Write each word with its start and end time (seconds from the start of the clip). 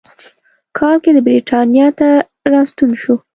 کال 0.77 0.95
کې 1.03 1.11
د 1.13 1.19
برېټانیا 1.27 1.87
ته 1.99 2.09
راستون 2.51 2.91
شو. 3.01 3.15